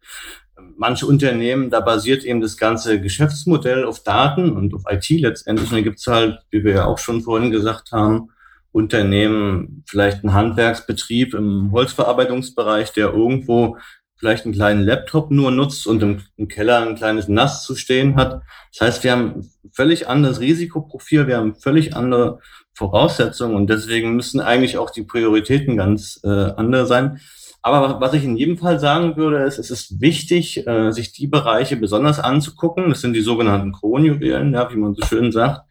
Manche 0.77 1.07
Unternehmen, 1.07 1.71
da 1.71 1.79
basiert 1.79 2.25
eben 2.25 2.41
das 2.41 2.57
ganze 2.57 3.01
Geschäftsmodell 3.01 3.85
auf 3.85 4.03
Daten 4.03 4.51
und 4.51 4.75
auf 4.75 4.83
IT 4.91 5.09
letztendlich. 5.09 5.71
Und 5.71 5.77
da 5.77 5.83
gibt 5.83 6.01
es 6.01 6.07
halt, 6.09 6.41
wie 6.51 6.65
wir 6.65 6.73
ja 6.75 6.85
auch 6.87 6.99
schon 6.99 7.23
vorhin 7.23 7.53
gesagt 7.53 7.93
haben, 7.93 8.31
Unternehmen, 8.73 9.85
vielleicht 9.87 10.25
ein 10.25 10.33
Handwerksbetrieb 10.33 11.35
im 11.35 11.71
Holzverarbeitungsbereich, 11.71 12.93
der 12.93 13.13
irgendwo 13.13 13.77
vielleicht 14.17 14.45
einen 14.45 14.55
kleinen 14.55 14.83
Laptop 14.83 15.31
nur 15.31 15.53
nutzt 15.53 15.87
und 15.87 16.03
im, 16.03 16.23
im, 16.37 16.49
Keller 16.49 16.81
ein 16.81 16.97
kleines 16.97 17.29
Nass 17.29 17.63
zu 17.63 17.77
stehen 17.77 18.17
hat. 18.17 18.43
Das 18.73 18.81
heißt, 18.81 19.05
wir 19.05 19.13
haben 19.13 19.49
völlig 19.71 20.09
anderes 20.09 20.41
Risikoprofil, 20.41 21.29
wir 21.29 21.37
haben 21.37 21.55
völlig 21.55 21.95
andere 21.95 22.41
Voraussetzungen 22.75 23.55
und 23.55 23.69
deswegen 23.69 24.17
müssen 24.17 24.41
eigentlich 24.41 24.79
auch 24.79 24.91
die 24.91 25.03
Prioritäten 25.03 25.77
ganz 25.77 26.21
äh, 26.25 26.29
andere 26.29 26.87
sein. 26.87 27.21
Aber 27.63 28.01
was 28.01 28.13
ich 28.15 28.25
in 28.25 28.37
jedem 28.37 28.59
Fall 28.59 28.81
sagen 28.81 29.17
würde, 29.17 29.45
ist, 29.45 29.59
es 29.59 29.71
ist 29.71 30.01
wichtig, 30.01 30.67
äh, 30.67 30.91
sich 30.91 31.13
die 31.13 31.29
Bereiche 31.29 31.77
besonders 31.77 32.19
anzugucken. 32.19 32.89
Das 32.89 33.01
sind 33.01 33.13
die 33.13 33.21
sogenannten 33.21 33.73
Kronjuwelen, 33.73 34.53
ja, 34.53 34.71
wie 34.73 34.77
man 34.77 34.95
so 34.95 35.07
schön 35.07 35.31
sagt, 35.31 35.63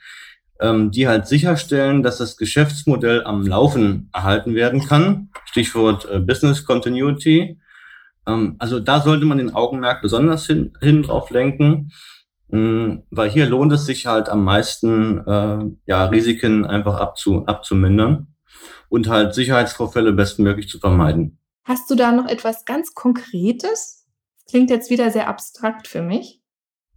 ähm, 0.61 0.91
die 0.91 1.09
halt 1.09 1.27
sicherstellen, 1.27 2.01
dass 2.01 2.17
das 2.17 2.37
Geschäftsmodell 2.37 3.25
am 3.25 3.45
Laufen 3.45 4.09
erhalten 4.13 4.55
werden 4.55 4.85
kann. 4.85 5.29
Stichwort 5.45 6.07
äh, 6.09 6.19
Business 6.19 6.65
Continuity. 6.65 7.59
Ähm, 8.25 8.55
also 8.59 8.79
da 8.79 9.01
sollte 9.01 9.25
man 9.25 9.39
den 9.39 9.53
Augenmerk 9.53 10.01
besonders 10.01 10.45
hin, 10.45 10.71
hin 10.79 11.03
drauf 11.03 11.29
lenken, 11.29 11.91
weil 12.51 13.29
hier 13.29 13.45
lohnt 13.47 13.71
es 13.71 13.85
sich 13.85 14.05
halt 14.07 14.29
am 14.29 14.43
meisten, 14.43 15.25
äh, 15.25 15.59
ja, 15.85 16.05
Risiken 16.05 16.65
einfach 16.65 16.99
abzu, 16.99 17.45
abzumindern 17.45 18.27
und 18.89 19.07
halt 19.07 19.33
Sicherheitsvorfälle 19.33 20.11
bestmöglich 20.11 20.67
zu 20.67 20.79
vermeiden. 20.79 21.39
Hast 21.63 21.89
du 21.89 21.95
da 21.95 22.11
noch 22.11 22.27
etwas 22.27 22.65
ganz 22.65 22.93
Konkretes? 22.93 24.05
Klingt 24.49 24.69
jetzt 24.69 24.89
wieder 24.89 25.11
sehr 25.11 25.29
abstrakt 25.29 25.87
für 25.87 26.01
mich. 26.01 26.41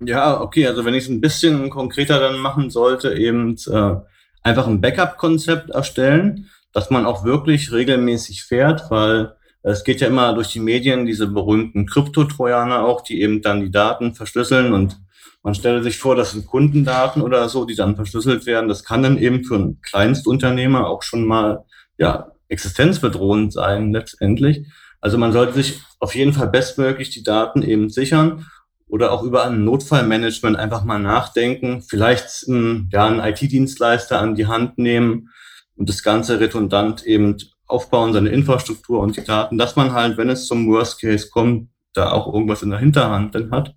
Ja, 0.01 0.41
okay, 0.41 0.67
also 0.67 0.85
wenn 0.85 0.95
ich 0.95 1.05
es 1.05 1.11
ein 1.11 1.21
bisschen 1.21 1.71
konkreter 1.71 2.19
dann 2.19 2.39
machen 2.39 2.71
sollte, 2.71 3.15
eben 3.15 3.57
äh, 3.71 3.95
einfach 4.43 4.67
ein 4.67 4.81
Backup-Konzept 4.81 5.71
erstellen, 5.71 6.51
dass 6.73 6.91
man 6.91 7.07
auch 7.07 7.25
wirklich 7.25 7.71
regelmäßig 7.71 8.43
fährt, 8.43 8.91
weil 8.91 9.37
es 9.63 9.85
geht 9.85 10.01
ja 10.01 10.09
immer 10.09 10.35
durch 10.35 10.49
die 10.49 10.61
Medien, 10.61 11.07
diese 11.07 11.29
berühmten 11.29 11.87
Kryptotrojaner 11.87 12.85
auch, 12.85 13.03
die 13.03 13.23
eben 13.23 13.41
dann 13.41 13.61
die 13.61 13.71
Daten 13.71 14.15
verschlüsseln 14.15 14.73
und 14.75 15.01
man 15.45 15.55
stelle 15.55 15.83
sich 15.83 15.99
vor, 15.99 16.17
das 16.17 16.33
sind 16.33 16.47
Kundendaten 16.47 17.21
oder 17.21 17.51
so, 17.51 17.67
die 17.67 17.75
dann 17.75 17.97
verschlüsselt 17.97 18.47
werden. 18.47 18.67
Das 18.67 18.83
kann 18.83 19.03
dann 19.03 19.19
eben 19.19 19.45
für 19.45 19.57
einen 19.57 19.81
Kleinstunternehmer 19.83 20.89
auch 20.89 21.03
schon 21.03 21.27
mal 21.27 21.67
ja, 21.99 22.33
existenzbedrohend 22.49 23.53
sein 23.53 23.93
letztendlich. 23.93 24.67
Also 25.03 25.19
man 25.19 25.33
sollte 25.33 25.53
sich 25.53 25.83
auf 26.01 26.15
jeden 26.15 26.33
Fall 26.33 26.49
bestmöglich 26.49 27.11
die 27.11 27.23
Daten 27.23 27.61
eben 27.61 27.91
sichern 27.91 28.47
oder 28.89 29.13
auch 29.13 29.23
über 29.23 29.45
ein 29.45 29.67
Notfallmanagement 29.67 30.57
einfach 30.57 30.83
mal 30.83 30.99
nachdenken, 30.99 31.83
vielleicht 31.83 32.49
ähm, 32.49 32.89
ja, 32.91 33.07
einen 33.07 33.21
IT-Dienstleister 33.21 34.19
an 34.19 34.37
die 34.37 34.47
Hand 34.47 34.79
nehmen 34.79 35.29
und 35.77 35.91
das 35.91 36.03
Ganze 36.03 36.41
redundant 36.41 37.05
eben 37.05 37.37
aufbauen, 37.67 38.15
seine 38.15 38.31
Infrastruktur 38.31 39.01
und 39.01 39.15
die 39.19 39.25
Daten, 39.25 39.59
dass 39.59 39.77
man 39.77 39.93
halt, 39.93 40.17
wenn 40.17 40.31
es 40.31 40.47
zum 40.47 40.67
Worst 40.69 41.03
Case 41.03 41.29
kommt, 41.31 41.69
da 41.93 42.13
auch 42.13 42.33
irgendwas 42.33 42.63
in 42.63 42.71
der 42.71 42.79
Hinterhand 42.79 43.35
dann 43.35 43.51
hat. 43.51 43.75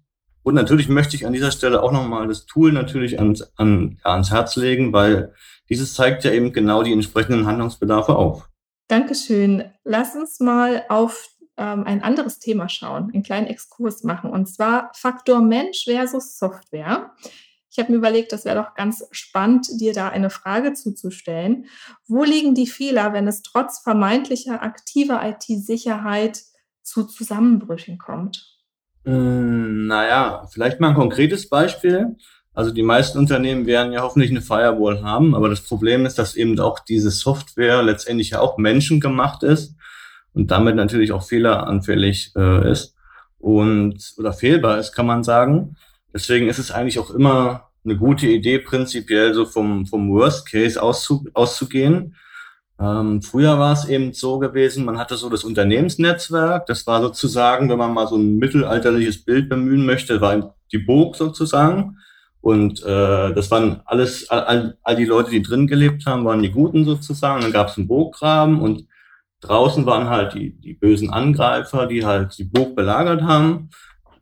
Und 0.48 0.56
natürlich 0.56 0.88
möchte 0.88 1.18
ich 1.18 1.26
an 1.26 1.34
dieser 1.34 1.52
Stelle 1.52 1.84
auch 1.84 1.92
nochmal 1.92 2.30
das 2.30 2.46
Tool 2.46 2.72
natürlich 2.72 3.20
ans, 3.20 3.52
an, 3.58 4.00
ans 4.04 4.32
Herz 4.32 4.56
legen, 4.56 4.94
weil 4.94 5.34
dieses 5.68 5.94
zeigt 5.94 6.24
ja 6.24 6.32
eben 6.32 6.54
genau 6.54 6.84
die 6.84 6.94
entsprechenden 6.94 7.46
Handlungsbedarfe 7.46 8.16
auf. 8.16 8.48
Dankeschön. 8.88 9.66
Lass 9.84 10.16
uns 10.16 10.40
mal 10.40 10.86
auf 10.88 11.28
ähm, 11.58 11.84
ein 11.84 12.02
anderes 12.02 12.40
Thema 12.40 12.70
schauen, 12.70 13.12
einen 13.14 13.24
kleinen 13.24 13.48
Exkurs 13.48 14.06
machen, 14.06 14.30
und 14.30 14.48
zwar 14.48 14.90
Faktor 14.96 15.42
Mensch 15.42 15.84
versus 15.84 16.40
Software. 16.40 17.14
Ich 17.70 17.78
habe 17.78 17.92
mir 17.92 17.98
überlegt, 17.98 18.32
das 18.32 18.46
wäre 18.46 18.64
doch 18.64 18.74
ganz 18.74 19.06
spannend, 19.12 19.68
dir 19.82 19.92
da 19.92 20.08
eine 20.08 20.30
Frage 20.30 20.72
zuzustellen. 20.72 21.66
Wo 22.08 22.24
liegen 22.24 22.56
die 22.56 22.68
Fehler, 22.68 23.12
wenn 23.12 23.28
es 23.28 23.42
trotz 23.42 23.80
vermeintlicher 23.80 24.64
aktiver 24.64 25.22
IT-Sicherheit 25.28 26.42
zu 26.84 27.04
Zusammenbrüchen 27.04 27.98
kommt? 27.98 28.57
Hm, 29.08 29.88
naja, 29.88 30.46
vielleicht 30.52 30.82
mal 30.82 30.90
ein 30.90 30.96
konkretes 30.96 31.48
Beispiel. 31.48 32.18
Also 32.54 32.72
die 32.72 32.84
meisten 32.84 33.18
Unternehmen 33.18 33.66
werden 33.66 33.94
ja 33.94 34.02
hoffentlich 34.02 34.32
eine 34.32 34.42
Firewall 34.42 35.02
haben, 35.02 35.34
aber 35.34 35.48
das 35.48 35.62
Problem 35.62 36.06
ist, 36.06 36.20
dass 36.20 36.36
eben 36.36 36.60
auch 36.60 36.80
diese 36.80 37.10
Software 37.10 37.84
letztendlich 37.84 38.32
ja 38.32 38.42
auch 38.42 38.58
menschengemacht 38.58 39.44
ist 39.44 39.76
und 40.34 40.52
damit 40.52 40.76
natürlich 40.76 41.14
auch 41.14 41.24
fehleranfällig 41.24 42.34
äh, 42.36 42.70
ist 42.70 42.96
und 43.40 44.14
oder 44.18 44.34
fehlbar 44.34 44.78
ist, 44.78 44.92
kann 44.92 45.06
man 45.06 45.24
sagen. 45.24 45.78
Deswegen 46.14 46.50
ist 46.50 46.60
es 46.60 46.72
eigentlich 46.72 47.00
auch 47.00 47.12
immer 47.12 47.70
eine 47.86 47.96
gute 47.96 48.28
Idee, 48.28 48.60
prinzipiell 48.60 49.34
so 49.34 49.46
vom, 49.46 49.86
vom 49.86 50.10
Worst 50.12 50.52
Case 50.52 50.82
auszu, 50.82 51.26
auszugehen. 51.34 52.18
Ähm, 52.80 53.22
früher 53.22 53.58
war 53.58 53.74
es 53.74 53.86
eben 53.86 54.14
so 54.14 54.38
gewesen, 54.38 54.86
man 54.86 55.00
hatte 55.00 55.18
so 55.18 55.30
das 55.30 55.44
Unternehmensnetzwerk, 55.44 56.68
das 56.68 56.86
war 56.86 57.02
sozusagen, 57.02 57.70
wenn 57.70 57.78
man 57.78 57.94
mal 57.94 58.08
so 58.08 58.18
ein 58.18 58.38
mittelalterliches 58.38 59.26
Bild 59.26 59.50
bemühen 59.50 59.86
möchte, 59.86 60.22
war 60.22 60.56
die 60.72 60.78
Burg 60.78 61.16
sozusagen. 61.16 61.98
Und 62.40 62.84
äh, 62.84 63.34
das 63.34 63.50
waren 63.50 63.82
alles, 63.86 64.30
all, 64.30 64.78
all 64.84 64.96
die 64.96 65.06
Leute, 65.06 65.32
die 65.32 65.42
drin 65.42 65.68
gelebt 65.68 66.06
haben, 66.06 66.24
waren 66.24 66.42
die 66.42 66.52
Guten 66.52 66.86
sozusagen. 66.86 67.42
Dann 67.42 67.52
gab 67.52 67.70
es 67.70 67.78
einen 67.78 67.88
Burggraben 67.88 68.62
und 68.62 68.88
Draußen 69.42 69.86
waren 69.86 70.10
halt 70.10 70.34
die, 70.34 70.60
die 70.60 70.74
bösen 70.74 71.12
Angreifer, 71.12 71.86
die 71.86 72.06
halt 72.06 72.38
die 72.38 72.44
Burg 72.44 72.76
belagert 72.76 73.22
haben. 73.22 73.70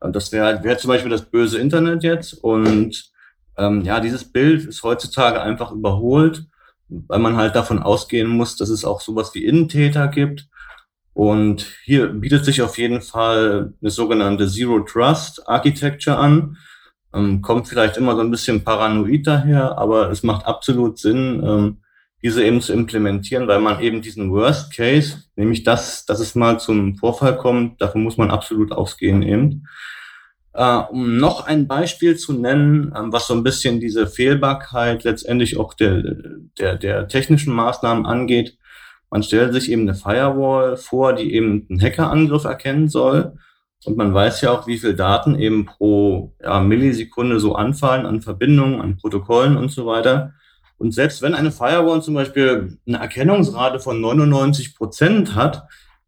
Das 0.01 0.31
wäre 0.31 0.45
halt, 0.45 0.63
wäre 0.63 0.77
zum 0.77 0.89
Beispiel 0.89 1.12
das 1.12 1.21
böse 1.21 1.57
Internet 1.57 2.03
jetzt. 2.03 2.33
Und 2.33 3.12
ähm, 3.57 3.81
ja, 3.83 4.00
dieses 4.00 4.29
Bild 4.29 4.65
ist 4.65 4.83
heutzutage 4.83 5.41
einfach 5.41 5.71
überholt, 5.71 6.45
weil 6.87 7.19
man 7.19 7.35
halt 7.35 7.55
davon 7.55 7.81
ausgehen 7.81 8.27
muss, 8.27 8.55
dass 8.55 8.69
es 8.69 8.85
auch 8.85 9.01
sowas 9.01 9.33
wie 9.33 9.45
Innentäter 9.45 10.07
gibt. 10.07 10.47
Und 11.13 11.65
hier 11.83 12.07
bietet 12.07 12.43
sich 12.45 12.61
auf 12.61 12.77
jeden 12.77 13.01
Fall 13.01 13.73
eine 13.81 13.89
sogenannte 13.89 14.47
Zero 14.47 14.79
Trust 14.81 15.47
Architecture 15.47 16.17
an. 16.17 16.57
Ähm, 17.13 17.41
kommt 17.41 17.69
vielleicht 17.69 17.95
immer 17.97 18.15
so 18.15 18.21
ein 18.21 18.31
bisschen 18.31 18.63
paranoid 18.63 19.25
daher, 19.25 19.77
aber 19.77 20.11
es 20.11 20.23
macht 20.23 20.45
absolut 20.45 20.99
Sinn, 20.99 21.41
ähm, 21.45 21.77
diese 22.21 22.43
eben 22.43 22.59
zu 22.59 22.73
implementieren, 22.73 23.47
weil 23.47 23.61
man 23.61 23.79
eben 23.79 24.01
diesen 24.01 24.31
Worst 24.31 24.73
Case, 24.73 25.23
nämlich 25.35 25.63
das, 25.63 26.05
dass 26.05 26.19
es 26.19 26.35
mal 26.35 26.59
zum 26.59 26.97
Vorfall 26.97 27.37
kommt, 27.37 27.81
davon 27.81 28.03
muss 28.03 28.17
man 28.17 28.31
absolut 28.31 28.71
ausgehen 28.71 29.21
eben. 29.21 29.67
Äh, 30.55 30.77
um 30.89 31.17
noch 31.17 31.45
ein 31.45 31.67
Beispiel 31.67 32.15
zu 32.15 32.31
nennen, 32.31 32.93
äh, 32.93 33.01
was 33.12 33.27
so 33.27 33.33
ein 33.33 33.43
bisschen 33.43 33.81
diese 33.81 34.07
Fehlbarkeit 34.07 35.03
letztendlich 35.03 35.57
auch 35.57 35.74
der, 35.74 36.01
der, 36.57 36.77
der 36.77 37.09
technischen 37.09 37.53
Maßnahmen 37.53 38.05
angeht. 38.05 38.57
Man 39.09 39.21
stellt 39.21 39.53
sich 39.53 39.69
eben 39.69 39.81
eine 39.81 39.95
Firewall 39.95 40.77
vor, 40.77 41.12
die 41.12 41.33
eben 41.33 41.67
einen 41.69 41.81
Hackerangriff 41.81 42.45
erkennen 42.45 42.88
soll. 42.88 43.33
Und 43.83 43.97
man 43.97 44.13
weiß 44.13 44.41
ja 44.41 44.51
auch, 44.51 44.65
wie 44.65 44.77
viel 44.77 44.95
Daten 44.95 45.38
eben 45.38 45.65
pro 45.65 46.33
ja, 46.41 46.62
Millisekunde 46.62 47.41
so 47.41 47.55
anfallen 47.55 48.05
an 48.05 48.21
Verbindungen, 48.21 48.79
an 48.79 48.95
Protokollen 48.95 49.57
und 49.57 49.71
so 49.71 49.85
weiter. 49.85 50.33
Und 50.77 50.93
selbst 50.93 51.21
wenn 51.21 51.35
eine 51.35 51.51
Firewall 51.51 52.01
zum 52.01 52.13
Beispiel 52.13 52.77
eine 52.88 53.00
Erkennungsrate 53.00 53.79
von 53.79 54.00
99 54.00 54.75
Prozent 54.75 55.35
hat, 55.35 55.67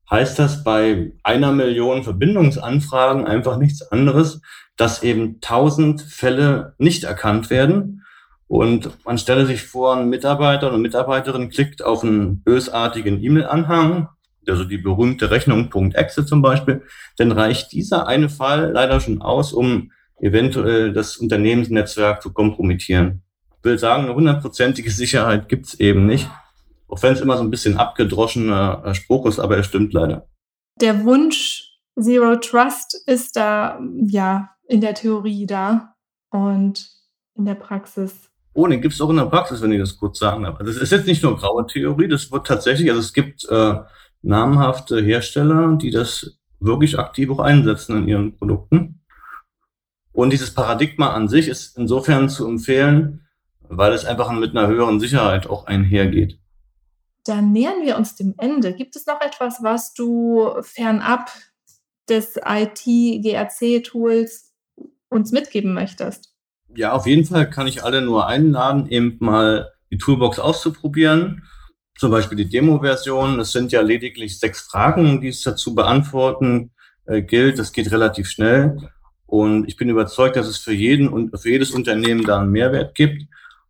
heißt 0.09 0.39
das 0.39 0.63
bei 0.63 1.11
einer 1.23 1.51
Million 1.51 2.03
Verbindungsanfragen 2.03 3.25
einfach 3.25 3.57
nichts 3.57 3.81
anderes, 3.91 4.41
dass 4.77 5.03
eben 5.03 5.41
tausend 5.41 6.01
Fälle 6.01 6.75
nicht 6.77 7.03
erkannt 7.03 7.49
werden. 7.49 8.03
Und 8.47 8.91
man 9.05 9.17
stelle 9.17 9.45
sich 9.45 9.63
vor, 9.63 9.97
ein 9.97 10.09
Mitarbeiter 10.09 10.67
oder 10.69 10.77
Mitarbeiterin 10.77 11.49
klickt 11.49 11.83
auf 11.83 12.03
einen 12.03 12.41
bösartigen 12.43 13.21
E-Mail-Anhang, 13.21 14.07
also 14.47 14.63
die 14.63 14.77
berühmte 14.77 15.29
Rechnung.exe 15.29 16.25
zum 16.25 16.41
Beispiel, 16.41 16.83
dann 17.17 17.33
reicht 17.33 17.73
dieser 17.73 18.07
eine 18.07 18.29
Fall 18.29 18.71
leider 18.71 19.01
schon 19.01 19.21
aus, 19.21 19.51
um 19.51 19.91
eventuell 20.21 20.93
das 20.93 21.17
Unternehmensnetzwerk 21.17 22.21
zu 22.21 22.31
kompromittieren. 22.31 23.23
Ich 23.57 23.65
will 23.65 23.77
sagen, 23.77 24.05
eine 24.05 24.15
hundertprozentige 24.15 24.91
Sicherheit 24.91 25.49
gibt's 25.49 25.73
eben 25.73 26.05
nicht. 26.05 26.29
Auch 26.87 27.01
wenn 27.03 27.13
es 27.13 27.21
immer 27.21 27.37
so 27.37 27.43
ein 27.43 27.51
bisschen 27.51 27.77
abgedroschener 27.77 28.83
äh, 28.85 28.95
Spruch 28.95 29.25
ist, 29.25 29.39
aber 29.39 29.57
er 29.57 29.63
stimmt 29.63 29.93
leider. 29.93 30.27
Der 30.79 31.03
Wunsch 31.03 31.79
Zero 31.99 32.35
Trust 32.35 33.03
ist 33.07 33.35
da, 33.35 33.79
ja, 34.05 34.49
in 34.67 34.81
der 34.81 34.93
Theorie 34.93 35.45
da 35.45 35.95
und 36.29 36.89
in 37.35 37.45
der 37.45 37.55
Praxis. 37.55 38.29
Oh, 38.53 38.67
den 38.67 38.81
gibt 38.81 38.93
es 38.93 39.01
auch 39.01 39.09
in 39.09 39.17
der 39.17 39.25
Praxis, 39.25 39.61
wenn 39.61 39.71
ich 39.71 39.79
das 39.79 39.97
kurz 39.97 40.19
sagen 40.19 40.43
darf. 40.43 40.59
Also 40.59 40.71
das 40.71 40.81
ist 40.81 40.91
jetzt 40.91 41.07
nicht 41.07 41.23
nur 41.23 41.37
graue 41.37 41.65
Theorie, 41.67 42.07
das 42.07 42.31
wird 42.31 42.47
tatsächlich, 42.47 42.89
also 42.89 43.01
es 43.01 43.13
gibt 43.13 43.47
äh, 43.49 43.75
namhafte 44.21 45.01
Hersteller, 45.01 45.75
die 45.75 45.91
das 45.91 46.39
wirklich 46.59 46.97
aktiv 46.97 47.29
auch 47.29 47.39
einsetzen 47.39 47.97
in 47.97 48.07
ihren 48.07 48.37
Produkten. 48.37 49.01
Und 50.11 50.33
dieses 50.33 50.53
Paradigma 50.53 51.13
an 51.13 51.27
sich 51.27 51.47
ist 51.47 51.77
insofern 51.77 52.29
zu 52.29 52.47
empfehlen, 52.47 53.27
weil 53.69 53.93
es 53.93 54.05
einfach 54.05 54.31
mit 54.31 54.57
einer 54.57 54.67
höheren 54.67 54.99
Sicherheit 54.99 55.47
auch 55.47 55.67
einhergeht. 55.67 56.39
Dann 57.27 57.51
nähern 57.51 57.83
wir 57.83 57.97
uns 57.97 58.15
dem 58.15 58.33
Ende. 58.37 58.73
Gibt 58.73 58.95
es 58.95 59.05
noch 59.05 59.21
etwas, 59.21 59.61
was 59.61 59.93
du 59.93 60.53
fernab 60.61 61.29
des 62.09 62.39
IT-GRC-Tools 62.43 64.53
uns 65.09 65.31
mitgeben 65.31 65.73
möchtest? 65.73 66.33
Ja, 66.75 66.93
auf 66.93 67.07
jeden 67.07 67.25
Fall 67.25 67.49
kann 67.49 67.67
ich 67.67 67.83
alle 67.83 68.01
nur 68.01 68.27
einladen, 68.27 68.89
eben 68.89 69.17
mal 69.19 69.71
die 69.91 69.97
Toolbox 69.97 70.39
auszuprobieren. 70.39 71.43
Zum 71.97 72.11
Beispiel 72.11 72.37
die 72.37 72.49
Demo-Version. 72.49 73.39
Es 73.39 73.51
sind 73.51 73.71
ja 73.71 73.81
lediglich 73.81 74.39
sechs 74.39 74.61
Fragen, 74.61 75.21
die 75.21 75.29
es 75.29 75.41
dazu 75.41 75.73
beantworten 75.73 76.71
äh, 77.05 77.21
gilt. 77.21 77.57
Das 77.57 77.71
geht 77.71 77.91
relativ 77.91 78.29
schnell. 78.29 78.77
Und 79.25 79.67
ich 79.67 79.75
bin 79.75 79.89
überzeugt, 79.89 80.35
dass 80.35 80.47
es 80.47 80.57
für 80.57 80.73
jeden 80.73 81.09
und 81.09 81.37
für 81.39 81.49
jedes 81.49 81.71
Unternehmen 81.71 82.23
da 82.23 82.39
einen 82.39 82.51
Mehrwert 82.51 82.95
gibt. 82.95 83.23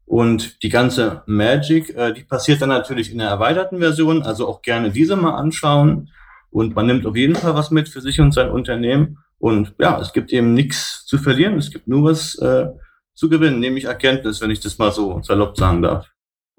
Und 0.08 0.64
die 0.64 0.70
ganze 0.70 1.22
Magic, 1.26 1.94
äh, 1.94 2.14
die 2.14 2.24
passiert 2.24 2.62
dann 2.62 2.70
natürlich 2.70 3.12
in 3.12 3.18
der 3.18 3.28
erweiterten 3.28 3.80
Version, 3.80 4.24
also 4.24 4.48
auch 4.48 4.62
gerne 4.62 4.90
diese 4.90 5.18
mal 5.18 5.36
anschauen. 5.36 6.10
Und 6.50 6.76
man 6.76 6.88
nimmt 6.88 7.06
auf 7.06 7.18
jeden 7.18 7.36
Fall 7.36 7.56
was 7.56 7.72
mit 7.72 7.90
für 7.90 8.00
sich 8.00 8.22
und 8.22 8.34
sein 8.34 8.50
Unternehmen. 8.50 9.18
Und 9.38 9.76
ja, 9.80 10.00
es 10.00 10.14
gibt 10.14 10.32
eben 10.32 10.54
nichts 10.54 11.06
zu 11.06 11.18
verlieren, 11.18 11.58
es 11.58 11.72
gibt 11.72 11.90
nur 11.90 12.10
was 12.10 12.36
äh, 12.40 12.68
zu 13.16 13.28
gewinnen, 13.28 13.60
nämlich 13.60 13.84
Erkenntnis, 13.84 14.40
wenn 14.40 14.50
ich 14.50 14.62
das 14.62 14.78
mal 14.78 14.94
so 14.94 15.22
salopp 15.24 15.58
sagen 15.58 15.82
darf. 15.82 16.08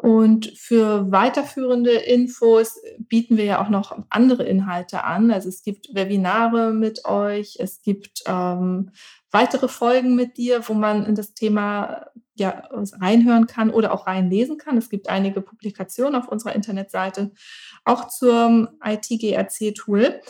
Und 0.00 0.52
für 0.56 1.10
weiterführende 1.10 1.90
Infos 1.90 2.80
bieten 3.00 3.36
wir 3.36 3.44
ja 3.44 3.60
auch 3.60 3.68
noch 3.68 3.98
andere 4.10 4.44
Inhalte 4.44 5.02
an. 5.02 5.32
Also 5.32 5.48
es 5.48 5.64
gibt 5.64 5.92
Webinare 5.92 6.72
mit 6.72 7.04
euch, 7.04 7.56
es 7.58 7.82
gibt 7.82 8.22
ähm, 8.26 8.92
weitere 9.32 9.66
Folgen 9.66 10.14
mit 10.14 10.36
dir, 10.36 10.68
wo 10.68 10.74
man 10.74 11.04
in 11.04 11.16
das 11.16 11.34
Thema 11.34 12.06
ja 12.36 12.62
reinhören 13.00 13.48
kann 13.48 13.70
oder 13.70 13.92
auch 13.92 14.06
reinlesen 14.06 14.56
kann. 14.56 14.78
Es 14.78 14.88
gibt 14.88 15.08
einige 15.08 15.40
Publikationen 15.40 16.14
auf 16.14 16.28
unserer 16.28 16.54
Internetseite, 16.54 17.32
auch 17.84 18.06
zum 18.06 18.68
IT-GRC-Tool. 18.84 20.20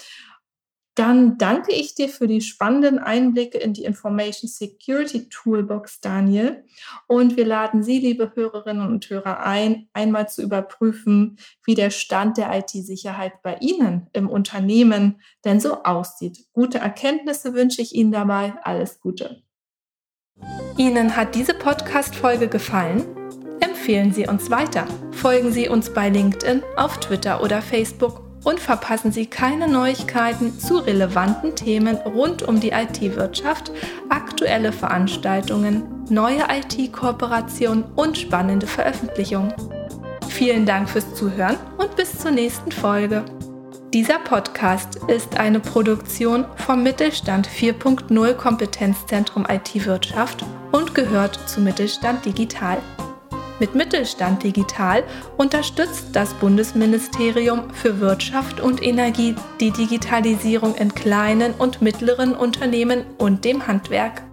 Dann 0.98 1.38
danke 1.38 1.72
ich 1.72 1.94
dir 1.94 2.08
für 2.08 2.26
die 2.26 2.40
spannenden 2.40 2.98
Einblicke 2.98 3.56
in 3.56 3.72
die 3.72 3.84
Information 3.84 4.50
Security 4.50 5.28
Toolbox, 5.28 6.00
Daniel. 6.00 6.64
Und 7.06 7.36
wir 7.36 7.46
laden 7.46 7.84
Sie, 7.84 8.00
liebe 8.00 8.32
Hörerinnen 8.34 8.84
und 8.84 9.08
Hörer, 9.08 9.46
ein, 9.46 9.88
einmal 9.92 10.28
zu 10.28 10.42
überprüfen, 10.42 11.38
wie 11.64 11.76
der 11.76 11.90
Stand 11.90 12.36
der 12.36 12.52
IT-Sicherheit 12.52 13.42
bei 13.42 13.58
Ihnen 13.60 14.08
im 14.12 14.28
Unternehmen 14.28 15.20
denn 15.44 15.60
so 15.60 15.84
aussieht. 15.84 16.46
Gute 16.52 16.78
Erkenntnisse 16.78 17.54
wünsche 17.54 17.80
ich 17.80 17.94
Ihnen 17.94 18.10
dabei. 18.10 18.54
Alles 18.64 18.98
Gute. 18.98 19.44
Ihnen 20.76 21.14
hat 21.14 21.36
diese 21.36 21.54
Podcast-Folge 21.54 22.48
gefallen? 22.48 23.04
Empfehlen 23.60 24.12
Sie 24.12 24.26
uns 24.26 24.50
weiter. 24.50 24.88
Folgen 25.12 25.52
Sie 25.52 25.68
uns 25.68 25.94
bei 25.94 26.08
LinkedIn, 26.08 26.64
auf 26.76 26.98
Twitter 26.98 27.40
oder 27.40 27.62
Facebook 27.62 28.27
und 28.44 28.60
verpassen 28.60 29.12
Sie 29.12 29.26
keine 29.26 29.68
Neuigkeiten 29.68 30.58
zu 30.58 30.78
relevanten 30.78 31.54
Themen 31.54 31.96
rund 31.96 32.42
um 32.42 32.60
die 32.60 32.70
IT-Wirtschaft, 32.70 33.72
aktuelle 34.08 34.72
Veranstaltungen, 34.72 35.84
neue 36.08 36.42
IT-Kooperationen 36.50 37.84
und 37.96 38.16
spannende 38.16 38.66
Veröffentlichungen. 38.66 39.52
Vielen 40.28 40.66
Dank 40.66 40.88
fürs 40.88 41.14
Zuhören 41.14 41.56
und 41.78 41.96
bis 41.96 42.18
zur 42.18 42.30
nächsten 42.30 42.70
Folge. 42.70 43.24
Dieser 43.94 44.18
Podcast 44.18 44.96
ist 45.08 45.38
eine 45.38 45.60
Produktion 45.60 46.44
vom 46.56 46.82
Mittelstand 46.82 47.48
4.0 47.48 48.34
Kompetenzzentrum 48.34 49.46
IT-Wirtschaft 49.48 50.44
und 50.72 50.94
gehört 50.94 51.48
zu 51.48 51.62
Mittelstand 51.62 52.24
Digital. 52.26 52.78
Mit 53.60 53.74
Mittelstand 53.74 54.44
Digital 54.44 55.02
unterstützt 55.36 56.08
das 56.12 56.32
Bundesministerium 56.34 57.70
für 57.74 57.98
Wirtschaft 57.98 58.60
und 58.60 58.82
Energie 58.82 59.34
die 59.58 59.72
Digitalisierung 59.72 60.76
in 60.76 60.94
kleinen 60.94 61.54
und 61.54 61.82
mittleren 61.82 62.36
Unternehmen 62.36 63.04
und 63.18 63.44
dem 63.44 63.66
Handwerk. 63.66 64.27